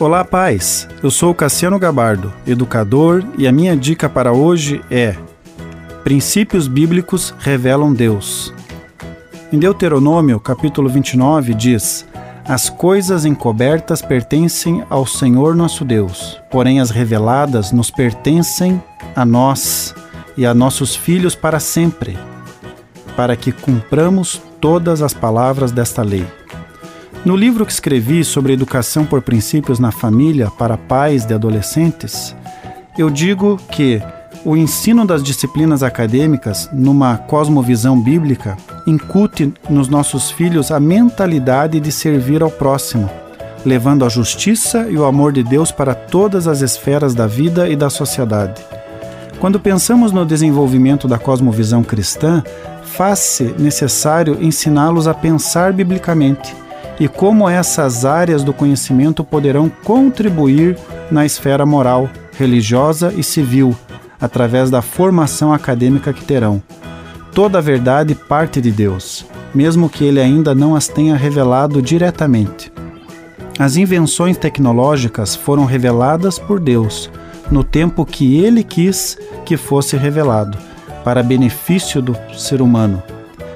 [0.00, 0.88] Olá, pais.
[1.02, 5.14] Eu sou Cassiano Gabardo, educador, e a minha dica para hoje é:
[6.02, 8.50] Princípios bíblicos revelam Deus.
[9.52, 12.06] Em Deuteronômio, capítulo 29, diz:
[12.46, 18.82] As coisas encobertas pertencem ao Senhor nosso Deus, porém as reveladas nos pertencem
[19.14, 19.94] a nós
[20.34, 22.18] e a nossos filhos para sempre,
[23.14, 26.26] para que cumpramos todas as palavras desta lei.
[27.22, 32.34] No livro que escrevi sobre educação por princípios na família para pais de adolescentes,
[32.96, 34.02] eu digo que
[34.42, 41.92] o ensino das disciplinas acadêmicas, numa cosmovisão bíblica, incute nos nossos filhos a mentalidade de
[41.92, 43.10] servir ao próximo,
[43.66, 47.76] levando a justiça e o amor de Deus para todas as esferas da vida e
[47.76, 48.62] da sociedade.
[49.38, 52.42] Quando pensamos no desenvolvimento da cosmovisão cristã,
[52.82, 56.54] faz-se necessário ensiná-los a pensar biblicamente
[57.00, 60.76] e como essas áreas do conhecimento poderão contribuir
[61.10, 63.74] na esfera moral, religiosa e civil,
[64.20, 66.62] através da formação acadêmica que terão.
[67.34, 69.24] Toda a verdade parte de Deus,
[69.54, 72.70] mesmo que ele ainda não as tenha revelado diretamente.
[73.58, 77.10] As invenções tecnológicas foram reveladas por Deus
[77.50, 80.56] no tempo que ele quis que fosse revelado,
[81.02, 83.02] para benefício do ser humano.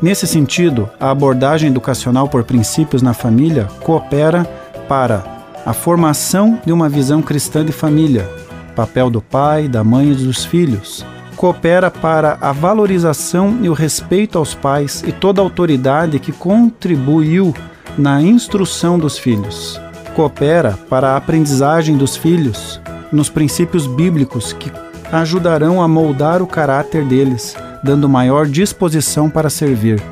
[0.00, 4.44] Nesse sentido, a abordagem educacional por princípios na família coopera
[4.86, 5.24] para
[5.64, 8.28] a formação de uma visão cristã de família,
[8.74, 11.04] papel do pai, da mãe e dos filhos.
[11.34, 17.54] Coopera para a valorização e o respeito aos pais e toda a autoridade que contribuiu
[17.96, 19.80] na instrução dos filhos.
[20.14, 24.70] Coopera para a aprendizagem dos filhos nos princípios bíblicos que
[25.10, 30.02] ajudarão a moldar o caráter deles dando maior disposição para servir.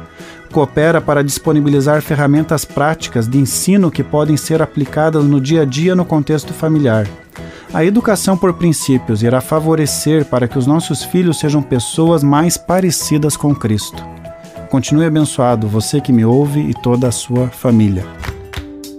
[0.52, 5.96] Coopera para disponibilizar ferramentas práticas de ensino que podem ser aplicadas no dia a dia
[5.96, 7.08] no contexto familiar.
[7.72, 13.36] A educação por princípios irá favorecer para que os nossos filhos sejam pessoas mais parecidas
[13.36, 14.00] com Cristo.
[14.70, 18.04] Continue abençoado, você que me ouve e toda a sua família.